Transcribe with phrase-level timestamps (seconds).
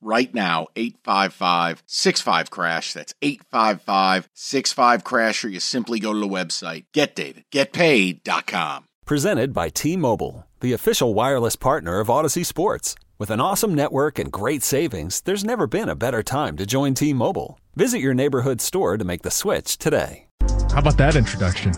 [0.00, 2.92] right now 855 65 crash.
[2.92, 6.84] That's 855 65 crash or you simply go to the website.
[6.94, 12.94] Getdavidgetpaid.com presented by T-Mobile the official wireless partner of Audacy Sports.
[13.18, 16.94] With an awesome network and great savings there's never been a better time to join
[16.94, 17.58] T-Mobile.
[17.76, 20.26] Visit your neighborhood store to make the switch today.
[20.70, 21.72] How about that introduction?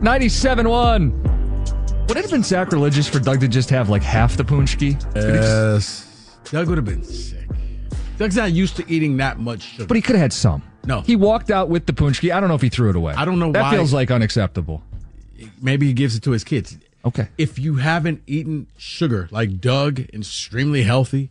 [0.00, 1.34] 97-1
[2.08, 5.02] would it have been sacrilegious for Doug to just have like half the paczki?
[5.16, 6.13] Yes.
[6.50, 7.48] Doug would have been sick.
[8.16, 9.86] Doug's not used to eating that much sugar.
[9.86, 10.62] But he could have had some.
[10.84, 11.00] No.
[11.00, 12.32] He walked out with the paczki.
[12.32, 13.14] I don't know if he threw it away.
[13.14, 13.70] I don't know that why.
[13.72, 14.82] feels like unacceptable.
[15.60, 16.78] Maybe he gives it to his kids.
[17.04, 17.28] Okay.
[17.36, 21.30] If you haven't eaten sugar like Doug, extremely healthy,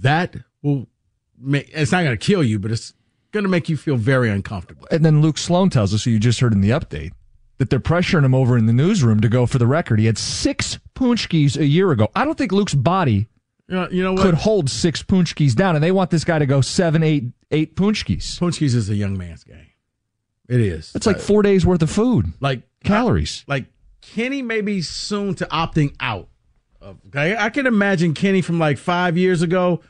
[0.00, 0.86] that will
[1.38, 2.92] make it's not going to kill you, but it's
[3.32, 4.86] going to make you feel very uncomfortable.
[4.90, 7.12] And then Luke Sloan tells us, who you just heard in the update,
[7.58, 9.98] that they're pressuring him over in the newsroom to go for the record.
[9.98, 12.08] He had six paczkis a year ago.
[12.14, 13.28] I don't think Luke's body
[13.68, 14.22] you know, you know what?
[14.22, 17.76] could hold six paczkis down, and they want this guy to go seven, eight, eight
[17.76, 18.38] paczkis.
[18.38, 19.68] Paczkis is a young man's game.
[20.48, 20.92] It is.
[20.94, 23.44] It's like four days worth of food, like calories.
[23.46, 23.66] Like
[24.02, 26.28] Kenny may be soon to opting out.
[26.82, 29.80] Of, I, I can imagine Kenny from like five years ago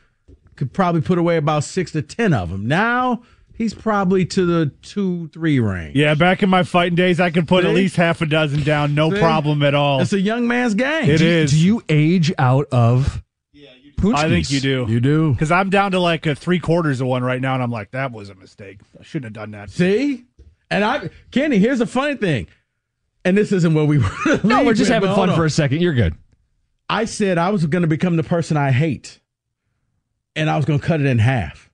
[0.55, 2.67] could probably put away about six to ten of them.
[2.67, 3.23] Now
[3.53, 5.97] he's probably to the two, three range.
[5.97, 7.69] Yeah, back in my fighting days, I could put See?
[7.69, 9.19] at least half a dozen down, no See?
[9.19, 10.01] problem at all.
[10.01, 11.09] It's a young man's game.
[11.09, 11.51] It do, is.
[11.51, 13.21] Do you age out of
[14.13, 14.15] paczkis?
[14.15, 14.85] I think you do.
[14.89, 15.31] You do.
[15.33, 17.91] Because I'm down to like a three quarters of one right now, and I'm like,
[17.91, 18.79] that was a mistake.
[18.99, 19.69] I shouldn't have done that.
[19.69, 20.25] See?
[20.69, 22.47] And I, Kenny, here's the funny thing.
[23.23, 24.39] And this isn't what we were.
[24.43, 25.81] No, we're just having fun hold for a second.
[25.81, 26.15] You're good.
[26.89, 29.19] I said I was going to become the person I hate,
[30.35, 31.71] and I was going to cut it in half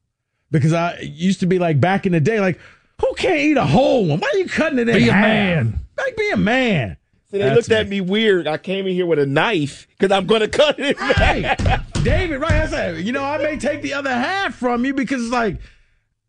[0.52, 2.60] because I used to be like back in the day, like
[3.00, 4.20] who can't eat a whole one?
[4.20, 5.24] Why are you cutting it in Be a half?
[5.24, 5.80] man.
[5.98, 6.98] Like be a man.
[7.32, 8.48] See, they That's looked at me weird.
[8.48, 11.00] I came in here with a knife because I'm going to cut it.
[11.00, 12.40] Right, David.
[12.42, 12.54] Right.
[12.54, 15.58] I said, you know, I may take the other half from you because it's like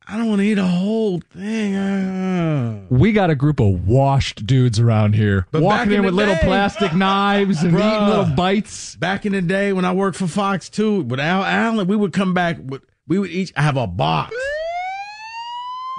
[0.06, 1.74] I don't want to eat a whole thing.
[1.74, 2.86] Uh.
[2.90, 6.36] We got a group of washed dudes around here, But walking in in with little
[6.36, 7.96] plastic knives and Bruh.
[7.96, 8.96] eating little bites.
[8.96, 12.12] Back in the day when I worked for Fox 2 with Al Allen, we would
[12.12, 14.34] come back with we would each have a box.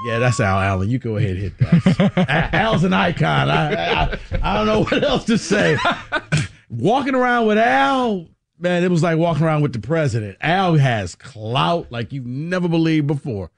[0.05, 0.89] Yeah, that's Al Allen.
[0.89, 2.49] You go ahead and hit that.
[2.53, 3.49] Al's an icon.
[3.49, 5.77] I, I, I don't know what else to say.
[6.69, 8.27] walking around with Al,
[8.63, 10.37] man, it was like walking around with the president.
[10.41, 13.51] Al has clout like you never believed before.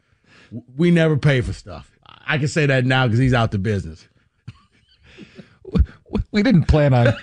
[0.75, 1.91] We never pay for stuff.
[2.27, 4.07] I can say that now because he's out the business.
[6.31, 7.13] We didn't plan on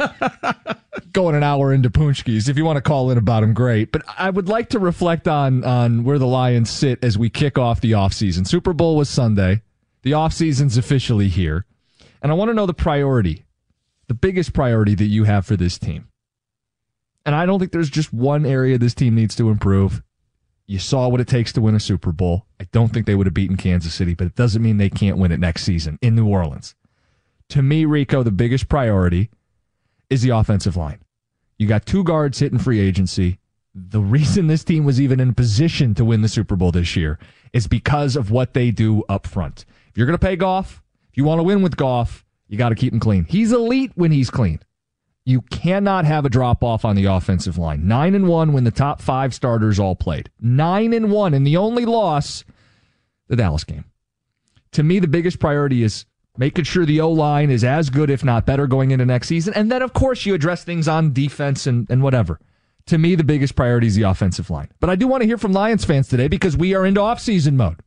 [1.12, 2.48] going an hour into Paczkis.
[2.48, 3.92] If you want to call in about him, great.
[3.92, 7.58] But I would like to reflect on on where the Lions sit as we kick
[7.58, 8.46] off the offseason.
[8.46, 9.62] Super Bowl was Sunday.
[10.02, 11.64] The offseason's officially here.
[12.22, 13.44] And I want to know the priority,
[14.08, 16.08] the biggest priority that you have for this team.
[17.24, 20.02] And I don't think there's just one area this team needs to improve.
[20.66, 22.46] You saw what it takes to win a Super Bowl.
[22.60, 25.18] I don't think they would have beaten Kansas City, but it doesn't mean they can't
[25.18, 26.74] win it next season in New Orleans.
[27.50, 29.30] To me, Rico, the biggest priority
[30.08, 31.00] is the offensive line.
[31.58, 33.38] You got two guards hitting free agency.
[33.74, 37.18] The reason this team was even in position to win the Super Bowl this year
[37.52, 39.64] is because of what they do up front.
[39.88, 42.70] If you're going to pay Goff, if you want to win with Goff, you got
[42.70, 43.24] to keep him clean.
[43.24, 44.60] He's elite when he's clean.
[45.24, 47.86] You cannot have a drop off on the offensive line.
[47.86, 50.30] Nine and one when the top five starters all played.
[50.40, 52.44] Nine and one, and the only loss,
[53.28, 53.84] the Dallas game.
[54.72, 56.06] To me, the biggest priority is
[56.36, 59.54] making sure the O line is as good, if not better, going into next season.
[59.54, 62.40] And then, of course, you address things on defense and, and whatever.
[62.86, 64.70] To me, the biggest priority is the offensive line.
[64.80, 67.54] But I do want to hear from Lions fans today because we are into offseason
[67.54, 67.80] mode.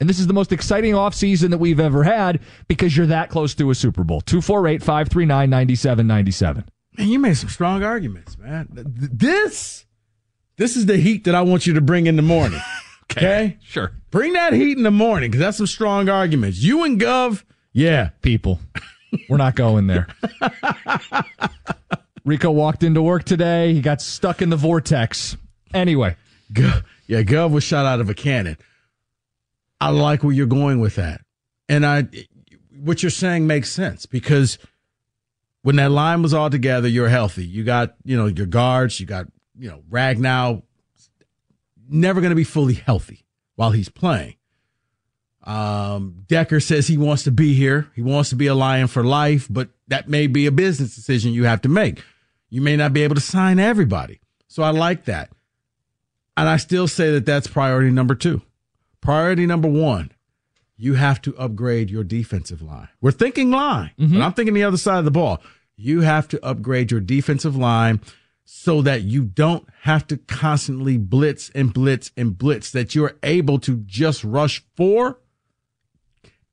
[0.00, 3.54] And this is the most exciting offseason that we've ever had because you're that close
[3.56, 4.22] to a Super Bowl.
[4.22, 6.64] 248 539 9797.
[6.98, 8.68] Man, you made some strong arguments, man.
[8.74, 9.84] Th- th- This,
[10.56, 12.60] this is the heat that I want you to bring in the morning.
[13.12, 13.58] okay.
[13.62, 13.92] Sure.
[14.10, 16.58] Bring that heat in the morning because that's some strong arguments.
[16.62, 18.10] You and Goff, yeah.
[18.22, 18.58] People,
[19.28, 20.06] we're not going there.
[22.24, 23.72] Rico walked into work today.
[23.74, 25.36] He got stuck in the vortex.
[25.72, 26.16] Anyway,
[26.52, 28.56] Goff, yeah, Goff was shot out of a cannon.
[29.80, 31.22] I like where you're going with that.
[31.68, 32.08] And I,
[32.70, 34.58] what you're saying makes sense because
[35.62, 37.46] when that line was all together, you're healthy.
[37.46, 39.26] You got, you know, your guards, you got,
[39.58, 40.62] you know, Ragnow,
[41.88, 43.24] never going to be fully healthy
[43.56, 44.36] while he's playing.
[45.44, 47.90] Um, Decker says he wants to be here.
[47.94, 51.32] He wants to be a Lion for life, but that may be a business decision
[51.32, 52.04] you have to make.
[52.50, 54.20] You may not be able to sign everybody.
[54.48, 55.30] So I like that.
[56.36, 58.42] And I still say that that's priority number two.
[59.00, 60.12] Priority number one,
[60.76, 62.88] you have to upgrade your defensive line.
[63.00, 64.22] We're thinking line, but mm-hmm.
[64.22, 65.40] I'm thinking the other side of the ball.
[65.76, 68.00] You have to upgrade your defensive line
[68.44, 73.58] so that you don't have to constantly blitz and blitz and blitz, that you're able
[73.60, 75.18] to just rush four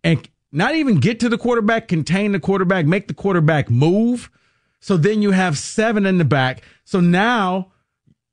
[0.03, 4.29] and not even get to the quarterback, contain the quarterback, make the quarterback move.
[4.79, 6.61] So then you have seven in the back.
[6.85, 7.71] So now,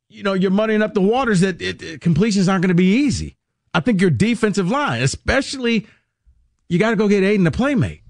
[0.08, 2.94] you know, you're muddying up the waters that it, it- completions aren't going to be
[2.94, 3.36] easy.
[3.74, 5.86] I think your defensive line, especially,
[6.68, 8.02] you got to go get Aidan to playmate.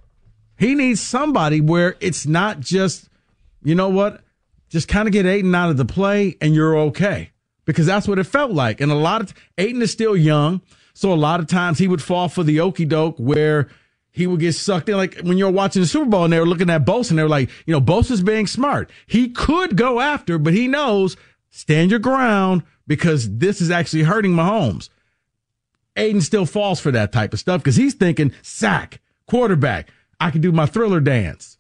[0.58, 3.08] He needs somebody where it's not just,
[3.62, 4.22] you know what,
[4.68, 7.30] just kind of get Aidan out of the play and you're okay.
[7.64, 8.82] Because that's what it felt like.
[8.82, 10.60] And a lot of Aidan is still young.
[10.92, 13.68] So a lot of times he would fall for the okey doke where
[14.10, 14.96] he would get sucked in.
[14.96, 17.22] Like when you're watching the Super Bowl and they were looking at Bosa and they
[17.22, 18.90] were like, you know, Bosa's being smart.
[19.06, 21.16] He could go after, but he knows
[21.50, 24.88] stand your ground because this is actually hurting Mahomes.
[25.96, 29.90] Aidan still falls for that type of stuff because he's thinking sack, quarterback.
[30.20, 31.56] I can do my thriller dance.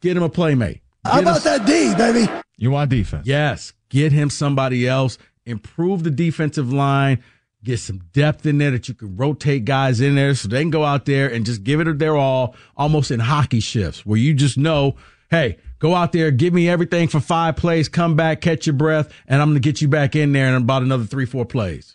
[0.00, 0.80] Get him a playmate.
[1.04, 2.30] How Get him- about that D, baby?
[2.56, 3.26] You want defense.
[3.26, 5.18] Yes, get him somebody else.
[5.44, 7.22] Improve the defensive line.
[7.64, 10.70] Get some depth in there that you can rotate guys in there so they can
[10.70, 14.34] go out there and just give it their all, almost in hockey shifts where you
[14.34, 14.96] just know,
[15.30, 19.12] hey, go out there, give me everything for five plays, come back, catch your breath,
[19.28, 21.94] and I'm going to get you back in there in about another three, four plays.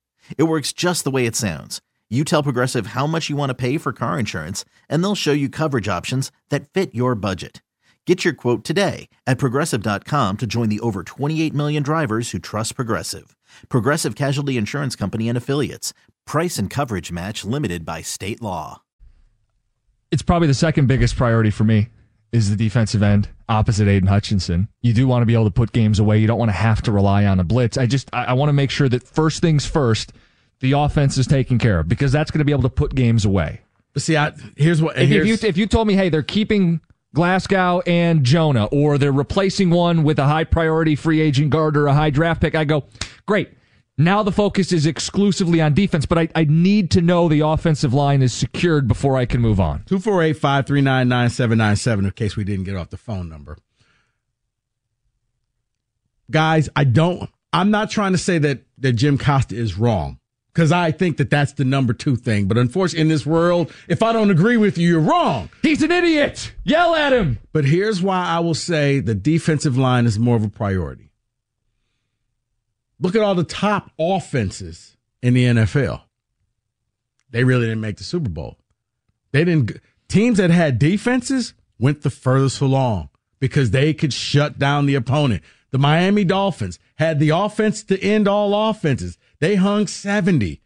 [0.37, 1.81] It works just the way it sounds.
[2.09, 5.31] You tell Progressive how much you want to pay for car insurance, and they'll show
[5.31, 7.61] you coverage options that fit your budget.
[8.07, 12.75] Get your quote today at progressive.com to join the over 28 million drivers who trust
[12.75, 13.35] Progressive.
[13.69, 15.93] Progressive Casualty Insurance Company and Affiliates.
[16.25, 18.81] Price and coverage match limited by state law.
[20.09, 21.89] It's probably the second biggest priority for me
[22.31, 24.67] is the defensive end opposite Aidan Hutchinson.
[24.81, 26.17] You do want to be able to put games away.
[26.17, 27.77] You don't want to have to rely on a blitz.
[27.77, 30.13] I just I, I want to make sure that first things first,
[30.61, 33.25] the offense is taken care of because that's going to be able to put games
[33.25, 33.61] away.
[33.93, 34.97] But see, I, here's what.
[34.97, 36.79] If, here's, if you if you told me, hey, they're keeping
[37.13, 41.87] Glasgow and Jonah, or they're replacing one with a high priority free agent guard or
[41.87, 42.85] a high draft pick, I go,
[43.25, 43.49] great.
[43.97, 47.93] Now the focus is exclusively on defense, but I, I need to know the offensive
[47.93, 49.83] line is secured before I can move on.
[49.85, 53.57] 248 539 9797 in case we didn't get off the phone number.
[56.31, 60.20] Guys, I don't, I'm not trying to say that, that Jim Costa is wrong
[60.53, 62.47] because I think that that's the number two thing.
[62.47, 65.49] But unfortunately, in this world, if I don't agree with you, you're wrong.
[65.61, 66.53] He's an idiot.
[66.63, 67.39] Yell at him.
[67.53, 71.11] But here's why I will say the defensive line is more of a priority.
[72.99, 76.01] Look at all the top offenses in the NFL.
[77.31, 78.57] They really didn't make the Super Bowl.
[79.31, 79.79] They didn't.
[80.07, 83.09] Teams that had defenses went the furthest along
[83.39, 85.41] because they could shut down the opponent.
[85.71, 89.17] The Miami Dolphins had the offense to end all offenses.
[89.41, 90.61] They hung 70.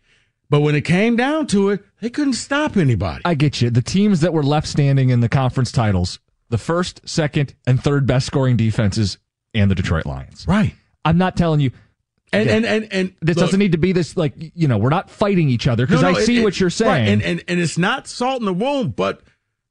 [0.50, 3.24] But when it came down to it, they couldn't stop anybody.
[3.26, 3.72] I get you.
[3.72, 8.06] The teams that were left standing in the conference titles, the first, second, and third
[8.06, 9.18] best scoring defenses,
[9.56, 10.46] and the Detroit Lions.
[10.48, 10.76] right.
[11.04, 11.72] I'm not telling you.
[12.34, 12.56] And, Yeah.
[12.58, 15.10] and, and, and This look, doesn't need to be this like you know we're not
[15.10, 17.08] fighting each other because No, no, I see it- what you're right, saying.
[17.08, 19.22] and, and and it's not salt in the wound, but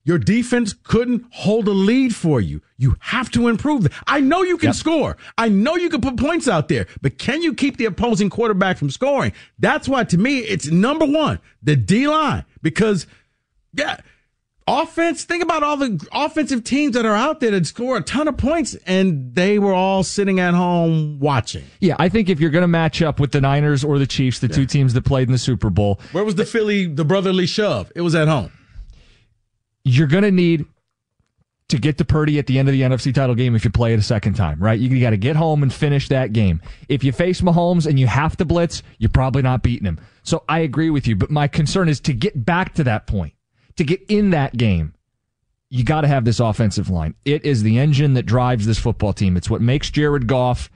[0.04, 2.61] your defense couldn't hold a lead for you.
[2.76, 3.87] You have to improve.
[4.06, 4.76] I know you can Yep.
[4.76, 5.16] score.
[5.38, 8.76] I know you can put points out there, but can you keep the opposing quarterback
[8.76, 9.32] from scoring?
[9.58, 13.06] That's why, to me, it's number one, the D line, because
[13.76, 13.96] yeah.
[14.66, 18.28] Offense, think about all the offensive teams that are out there that score a ton
[18.28, 21.64] of points and they were all sitting at home watching.
[21.80, 24.38] yeah, I think if you're going to match up with the Niners or the Chiefs,
[24.38, 27.44] the two teams that played in the Super Bowl, Where was the Philly, the brotherly
[27.46, 27.92] shove?
[27.94, 28.52] It was at home.
[29.85, 30.67] You're going to need
[31.69, 33.95] to get to Purdy at the end of the NFC title game if you play
[33.95, 34.79] it a second time, right?
[34.79, 36.61] You, got to get home and finish that game.
[36.88, 39.99] If you face Mahomes and you have to blitz, you're probably not beating him.
[40.23, 43.35] So I agree with you, but my concern is to get back to that point,
[43.76, 44.95] to get in that game.
[45.71, 47.14] You got to have this offensive line.
[47.25, 49.37] It is the engine that drives this football team.
[49.37, 50.71] It's what makes Jared Goff,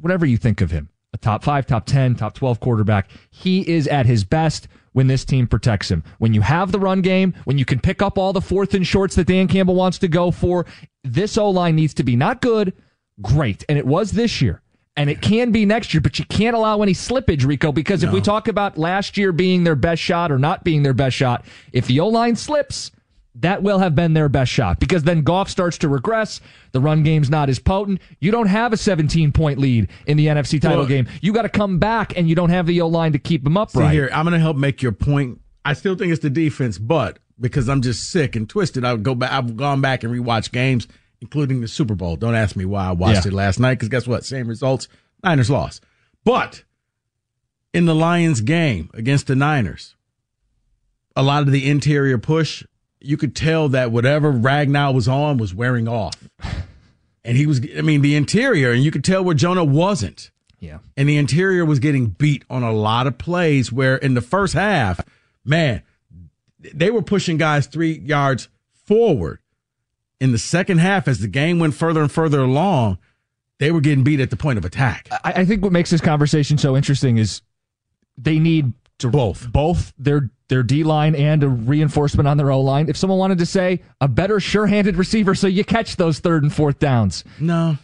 [0.00, 3.10] whatever you think of him, a top five, top 10, top 12 quarterback.
[3.30, 6.04] He is at his best when this team protects him.
[6.18, 8.86] When you have the run game, when you can pick up all the fourth and
[8.86, 10.66] shorts that Dan Campbell wants to go for,
[11.04, 12.72] this O line needs to be not good,
[13.20, 13.64] great.
[13.68, 14.62] And it was this year.
[14.94, 18.12] And it can be next year, but you can't allow any slippage, Rico, because if
[18.12, 21.46] we talk about last year being their best shot or not being their best shot,
[21.72, 22.90] if the O line slips,
[23.36, 26.40] that will have been their best shot because then Goff starts to regress.
[26.72, 28.00] The run game's not as potent.
[28.20, 31.08] You don't have a 17 point lead in the NFC title Well- game.
[31.22, 33.56] You got to come back and you don't have the O line to keep them
[33.56, 33.88] upright.
[33.90, 35.40] See here, I'm going to help make your point.
[35.64, 39.02] I still think it's the defense, but because I'm just sick and twisted, I would
[39.02, 39.32] go back.
[39.32, 40.86] I've gone back and rewatched games,
[41.20, 42.16] including the Super Bowl.
[42.16, 43.30] Don't ask me why I watched Yeah.
[43.30, 44.24] it last night, because guess what?
[44.24, 44.88] Same results.
[45.24, 45.82] Niners lost.
[46.24, 46.64] But
[47.72, 49.94] in the Lions game against the Niners,
[51.16, 52.64] a lot of the interior push,
[53.04, 56.14] you could tell that whatever Ragnow was on was wearing off.
[57.24, 60.30] And he was, I mean, the interior, and you could tell where Jonah wasn't
[60.60, 60.78] Yeah.
[60.96, 64.54] and the interior was getting beat on a lot of plays where in the first
[64.54, 65.00] half,
[65.44, 65.82] man,
[66.58, 68.48] they were pushing guys three yards
[68.86, 69.38] forward.
[70.20, 72.98] In the second half, as the game went further and further along,
[73.58, 75.08] they were getting beat at the point of attack.
[75.24, 77.42] I, I think what makes this conversation so interesting is
[78.16, 79.50] they need to Both.
[79.52, 82.90] both their their D line and a reinforcement on their O line.
[82.90, 86.42] If someone wanted to say a better sure handed receiver, so you catch those third
[86.42, 87.24] and fourth downs.
[87.40, 87.78] No,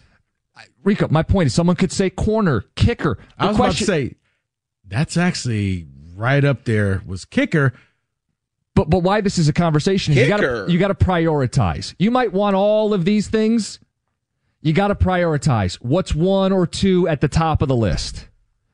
[0.83, 3.17] Rico, my point is someone could say corner, kicker.
[3.39, 4.15] The I was question- about to say
[4.87, 7.73] that's actually right up there was kicker.
[8.75, 10.13] But but why this is a conversation?
[10.13, 11.95] is You gotta you got to prioritize.
[11.97, 13.79] You might want all of these things.
[14.61, 15.75] You got to prioritize.
[15.81, 18.27] What's one or two at the top of the list?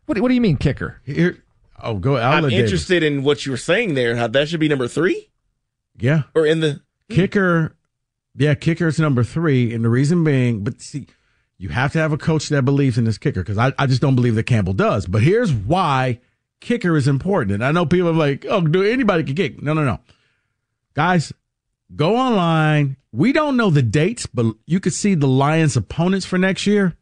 [0.06, 1.00] What do- what do you mean kicker?
[1.06, 1.38] Here,
[1.82, 2.13] oh, go.
[2.13, 4.15] Let David- interested in what you were saying there.
[4.15, 5.29] How that should be number three
[5.98, 7.15] Yeah, or in the hmm.
[7.15, 7.75] kicker.
[8.38, 11.08] Yeah, kicker is number three, and the reason being, but see,
[11.58, 14.01] you have to have a coach that believes in this kicker because I, I just
[14.01, 15.05] don't believe that Campbell does.
[15.05, 16.20] But here's why
[16.60, 17.51] kicker is important.
[17.51, 19.62] And I know people are like, oh, do anybody can kick?
[19.62, 20.00] No, no, no,
[20.94, 21.32] guys,
[21.96, 22.98] go online.
[23.12, 26.98] We don't know the dates, but you could see the Lions' opponents for next year.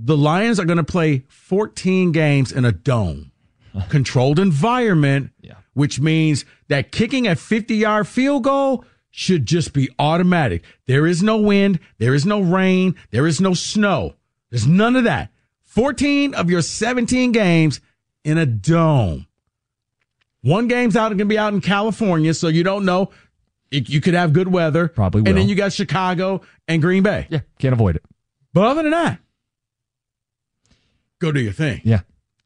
[0.00, 3.32] The Lions are going to play 14 games in a dome,
[3.88, 5.54] controlled environment, Yeah.
[5.74, 10.62] which means that kicking a 50 yard field goal should just be automatic.
[10.86, 14.14] There is no wind, there is no rain, there is no snow.
[14.50, 15.30] There's none of that.
[15.64, 17.80] 14 of your 17 games
[18.24, 19.26] in a dome.
[20.42, 23.10] One game's out going to be out in California, so you don't know.
[23.70, 24.88] It- You could have good weather.
[24.88, 27.26] Probably And then you got Chicago and Green Bay.
[27.30, 28.04] Yeah, can't avoid it.
[28.54, 29.18] But other than that,
[31.20, 31.80] go do your thing.
[31.84, 32.00] Yeah.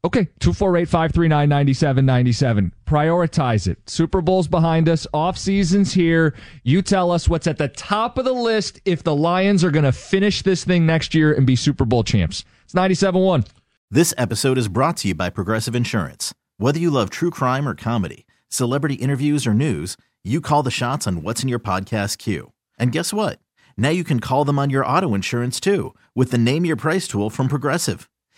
[0.05, 0.25] Okay.
[0.39, 2.73] 248 539 9797.
[2.85, 3.89] Prioritize it.
[3.89, 5.07] Super Bowl's behind us.
[5.13, 6.35] Off season's here.
[6.63, 9.85] You tell us what's at the top of the list if the Lions are going
[9.85, 12.43] to finish this thing next year and be Super Bowl champs.
[12.65, 13.45] It's 97 1.
[13.89, 16.33] This episode is brought to you by Progressive Insurance.
[16.57, 21.07] Whether you love true crime or comedy, celebrity interviews or news, you call the shots
[21.07, 22.51] on what's in your podcast queue.
[22.77, 23.39] And guess what?
[23.77, 27.07] Now you can call them on your auto insurance too with the Name Your Price
[27.07, 28.09] tool from Progressive.